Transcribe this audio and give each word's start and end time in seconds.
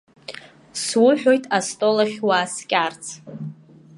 Суҳәоит 0.83 1.43
астол 1.57 1.97
ахь 2.03 2.19
уааскьарц. 2.27 3.05